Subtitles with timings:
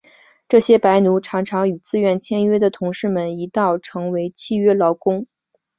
[0.49, 5.27] 这些白奴常常与自愿签约的同事们一道成为契约劳工。